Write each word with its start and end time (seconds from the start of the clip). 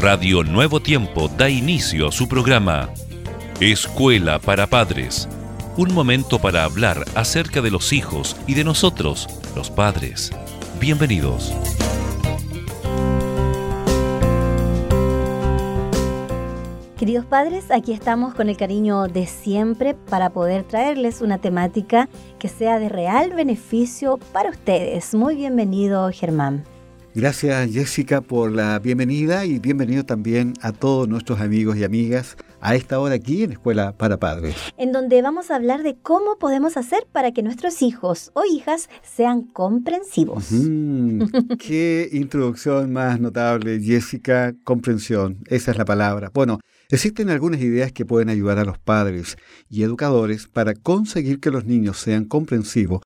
Radio 0.00 0.44
Nuevo 0.44 0.78
Tiempo 0.78 1.26
da 1.26 1.50
inicio 1.50 2.06
a 2.06 2.12
su 2.12 2.28
programa 2.28 2.88
Escuela 3.58 4.38
para 4.38 4.68
Padres. 4.68 5.28
Un 5.76 5.92
momento 5.92 6.38
para 6.38 6.62
hablar 6.62 7.04
acerca 7.16 7.60
de 7.62 7.72
los 7.72 7.92
hijos 7.92 8.36
y 8.46 8.54
de 8.54 8.62
nosotros, 8.62 9.26
los 9.56 9.70
padres. 9.70 10.30
Bienvenidos. 10.78 11.52
Queridos 16.96 17.24
padres, 17.24 17.72
aquí 17.72 17.92
estamos 17.92 18.34
con 18.34 18.48
el 18.48 18.56
cariño 18.56 19.08
de 19.08 19.26
siempre 19.26 19.94
para 19.94 20.30
poder 20.30 20.62
traerles 20.62 21.22
una 21.22 21.38
temática 21.38 22.08
que 22.38 22.46
sea 22.46 22.78
de 22.78 22.88
real 22.88 23.30
beneficio 23.30 24.18
para 24.32 24.50
ustedes. 24.50 25.12
Muy 25.16 25.34
bienvenido, 25.34 26.08
Germán. 26.12 26.77
Gracias 27.18 27.72
Jessica 27.72 28.20
por 28.20 28.52
la 28.52 28.78
bienvenida 28.78 29.44
y 29.44 29.58
bienvenido 29.58 30.04
también 30.04 30.54
a 30.60 30.70
todos 30.70 31.08
nuestros 31.08 31.40
amigos 31.40 31.76
y 31.76 31.82
amigas 31.82 32.36
a 32.60 32.76
esta 32.76 33.00
hora 33.00 33.16
aquí 33.16 33.42
en 33.42 33.50
Escuela 33.50 33.96
para 33.96 34.20
Padres. 34.20 34.54
En 34.76 34.92
donde 34.92 35.20
vamos 35.20 35.50
a 35.50 35.56
hablar 35.56 35.82
de 35.82 35.96
cómo 35.96 36.38
podemos 36.38 36.76
hacer 36.76 37.08
para 37.10 37.32
que 37.32 37.42
nuestros 37.42 37.82
hijos 37.82 38.30
o 38.34 38.44
hijas 38.44 38.88
sean 39.02 39.42
comprensivos. 39.42 40.46
qué 41.58 42.08
introducción 42.12 42.92
más 42.92 43.18
notable, 43.18 43.80
Jessica, 43.80 44.54
comprensión, 44.62 45.38
esa 45.46 45.72
es 45.72 45.76
la 45.76 45.84
palabra. 45.84 46.30
Bueno, 46.32 46.60
existen 46.88 47.30
algunas 47.30 47.60
ideas 47.60 47.90
que 47.90 48.06
pueden 48.06 48.28
ayudar 48.28 48.60
a 48.60 48.64
los 48.64 48.78
padres 48.78 49.36
y 49.68 49.82
educadores 49.82 50.46
para 50.46 50.74
conseguir 50.74 51.40
que 51.40 51.50
los 51.50 51.64
niños 51.64 51.98
sean 51.98 52.26
comprensivos 52.26 53.00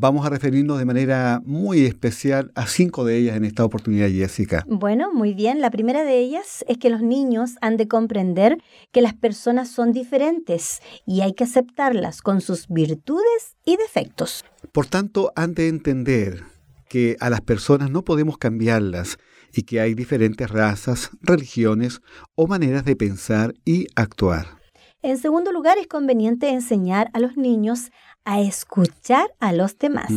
Vamos 0.00 0.24
a 0.24 0.30
referirnos 0.30 0.78
de 0.78 0.84
manera 0.84 1.42
muy 1.44 1.84
especial 1.84 2.52
a 2.54 2.68
cinco 2.68 3.04
de 3.04 3.16
ellas 3.16 3.36
en 3.36 3.44
esta 3.44 3.64
oportunidad, 3.64 4.08
Jessica. 4.08 4.64
Bueno, 4.68 5.12
muy 5.12 5.34
bien. 5.34 5.60
La 5.60 5.72
primera 5.72 6.04
de 6.04 6.20
ellas 6.20 6.64
es 6.68 6.78
que 6.78 6.88
los 6.88 7.02
niños 7.02 7.56
han 7.62 7.76
de 7.76 7.88
comprender 7.88 8.58
que 8.92 9.02
las 9.02 9.14
personas 9.14 9.68
son 9.72 9.90
diferentes 9.90 10.80
y 11.04 11.22
hay 11.22 11.32
que 11.32 11.42
aceptarlas 11.42 12.22
con 12.22 12.40
sus 12.40 12.68
virtudes 12.68 13.56
y 13.64 13.76
defectos. 13.76 14.44
Por 14.70 14.86
tanto, 14.86 15.32
han 15.34 15.54
de 15.54 15.66
entender 15.66 16.44
que 16.88 17.16
a 17.18 17.28
las 17.28 17.40
personas 17.40 17.90
no 17.90 18.04
podemos 18.04 18.38
cambiarlas 18.38 19.18
y 19.52 19.62
que 19.62 19.80
hay 19.80 19.94
diferentes 19.94 20.48
razas, 20.48 21.10
religiones 21.20 22.02
o 22.36 22.46
maneras 22.46 22.84
de 22.84 22.94
pensar 22.94 23.52
y 23.64 23.88
actuar. 23.96 24.57
En 25.00 25.16
segundo 25.18 25.52
lugar, 25.52 25.78
es 25.78 25.86
conveniente 25.86 26.48
enseñar 26.48 27.08
a 27.12 27.20
los 27.20 27.36
niños 27.36 27.92
a 28.24 28.40
escuchar 28.40 29.32
a 29.38 29.52
los 29.52 29.78
demás. 29.78 30.10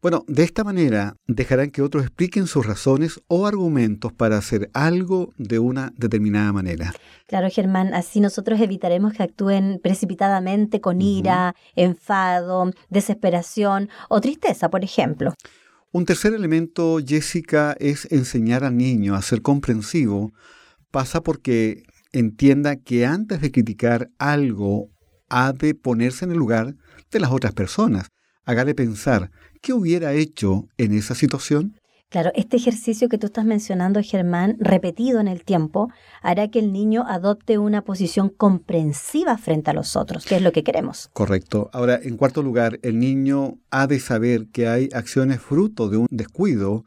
Bueno, 0.00 0.24
de 0.26 0.42
esta 0.42 0.64
manera 0.64 1.16
dejarán 1.26 1.70
que 1.70 1.82
otros 1.82 2.04
expliquen 2.04 2.46
sus 2.46 2.64
razones 2.64 3.20
o 3.28 3.46
argumentos 3.46 4.14
para 4.14 4.38
hacer 4.38 4.70
algo 4.72 5.34
de 5.36 5.58
una 5.58 5.92
determinada 5.96 6.52
manera. 6.52 6.94
Claro, 7.26 7.48
Germán, 7.50 7.92
así 7.92 8.20
nosotros 8.20 8.60
evitaremos 8.60 9.12
que 9.12 9.22
actúen 9.22 9.80
precipitadamente 9.82 10.80
con 10.80 11.02
ira, 11.02 11.54
enfado, 11.74 12.70
desesperación 12.88 13.90
o 14.08 14.20
tristeza, 14.20 14.70
por 14.70 14.82
ejemplo. 14.82 15.34
Un 15.92 16.06
tercer 16.06 16.32
elemento, 16.32 16.98
Jessica, 17.04 17.76
es 17.80 18.10
enseñar 18.10 18.64
al 18.64 18.76
niño 18.76 19.14
a 19.14 19.22
ser 19.22 19.42
comprensivo. 19.42 20.32
Pasa 20.90 21.22
porque 21.22 21.82
entienda 22.12 22.76
que 22.76 23.06
antes 23.06 23.40
de 23.40 23.50
criticar 23.50 24.10
algo, 24.18 24.90
ha 25.28 25.52
de 25.52 25.74
ponerse 25.74 26.24
en 26.24 26.32
el 26.32 26.38
lugar 26.38 26.74
de 27.10 27.20
las 27.20 27.30
otras 27.30 27.52
personas. 27.52 28.08
Hágale 28.44 28.74
pensar, 28.74 29.30
¿qué 29.60 29.72
hubiera 29.72 30.12
hecho 30.12 30.68
en 30.78 30.94
esa 30.94 31.14
situación? 31.14 31.80
Claro, 32.08 32.30
este 32.36 32.56
ejercicio 32.56 33.08
que 33.08 33.18
tú 33.18 33.26
estás 33.26 33.44
mencionando, 33.44 34.00
Germán, 34.00 34.56
repetido 34.60 35.18
en 35.18 35.26
el 35.26 35.44
tiempo, 35.44 35.90
hará 36.22 36.48
que 36.48 36.60
el 36.60 36.72
niño 36.72 37.04
adopte 37.08 37.58
una 37.58 37.82
posición 37.82 38.28
comprensiva 38.28 39.36
frente 39.38 39.70
a 39.70 39.74
los 39.74 39.96
otros, 39.96 40.24
que 40.24 40.36
es 40.36 40.42
lo 40.42 40.52
que 40.52 40.62
queremos. 40.62 41.10
Correcto. 41.12 41.68
Ahora, 41.72 41.98
en 42.00 42.16
cuarto 42.16 42.44
lugar, 42.44 42.78
el 42.82 43.00
niño 43.00 43.58
ha 43.70 43.88
de 43.88 43.98
saber 43.98 44.46
que 44.52 44.68
hay 44.68 44.88
acciones 44.92 45.40
fruto 45.40 45.88
de 45.88 45.96
un 45.96 46.06
descuido 46.10 46.84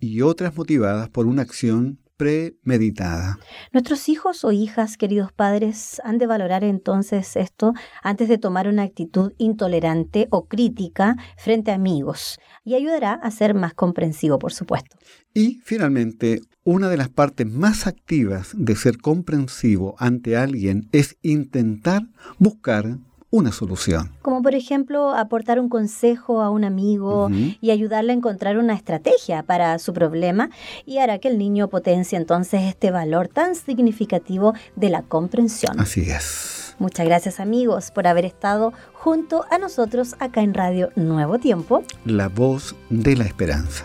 y 0.00 0.22
otras 0.22 0.56
motivadas 0.56 1.10
por 1.10 1.26
una 1.26 1.42
acción 1.42 1.98
premeditada. 2.16 3.38
Nuestros 3.72 4.08
hijos 4.08 4.44
o 4.44 4.52
hijas, 4.52 4.96
queridos 4.96 5.32
padres, 5.32 6.00
han 6.04 6.18
de 6.18 6.26
valorar 6.26 6.64
entonces 6.64 7.36
esto 7.36 7.72
antes 8.02 8.28
de 8.28 8.38
tomar 8.38 8.68
una 8.68 8.82
actitud 8.82 9.32
intolerante 9.38 10.28
o 10.30 10.46
crítica 10.46 11.16
frente 11.36 11.70
a 11.70 11.74
amigos 11.74 12.38
y 12.64 12.74
ayudará 12.74 13.14
a 13.14 13.30
ser 13.30 13.54
más 13.54 13.74
comprensivo, 13.74 14.38
por 14.38 14.52
supuesto. 14.52 14.96
Y 15.34 15.60
finalmente, 15.64 16.40
una 16.62 16.88
de 16.88 16.96
las 16.96 17.08
partes 17.08 17.46
más 17.46 17.86
activas 17.86 18.52
de 18.54 18.76
ser 18.76 18.98
comprensivo 18.98 19.96
ante 19.98 20.36
alguien 20.36 20.88
es 20.92 21.16
intentar 21.22 22.02
buscar 22.38 22.98
una 23.34 23.50
solución. 23.50 24.12
Como 24.22 24.42
por 24.42 24.54
ejemplo 24.54 25.10
aportar 25.10 25.58
un 25.58 25.68
consejo 25.68 26.40
a 26.40 26.50
un 26.50 26.62
amigo 26.62 27.28
y 27.60 27.72
ayudarle 27.72 28.12
a 28.12 28.16
encontrar 28.16 28.58
una 28.58 28.74
estrategia 28.74 29.42
para 29.42 29.76
su 29.80 29.92
problema 29.92 30.50
y 30.86 30.98
hará 30.98 31.18
que 31.18 31.26
el 31.26 31.36
niño 31.36 31.68
potencie 31.68 32.16
entonces 32.16 32.62
este 32.62 32.92
valor 32.92 33.26
tan 33.26 33.56
significativo 33.56 34.54
de 34.76 34.88
la 34.88 35.02
comprensión. 35.02 35.80
Así 35.80 36.02
es. 36.02 36.76
Muchas 36.78 37.06
gracias 37.06 37.40
amigos 37.40 37.90
por 37.90 38.06
haber 38.06 38.24
estado 38.24 38.72
junto 38.92 39.44
a 39.50 39.58
nosotros 39.58 40.14
acá 40.20 40.40
en 40.40 40.54
Radio 40.54 40.90
Nuevo 40.94 41.40
Tiempo. 41.40 41.82
La 42.04 42.28
voz 42.28 42.76
de 42.88 43.16
la 43.16 43.24
esperanza. 43.24 43.84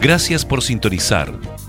Gracias 0.00 0.44
por 0.44 0.62
sintonizar 0.62 1.57